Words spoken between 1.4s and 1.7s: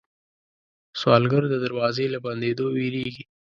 د